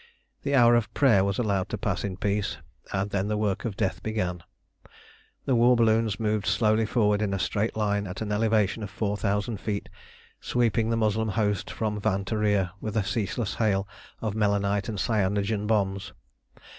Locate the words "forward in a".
6.87-7.37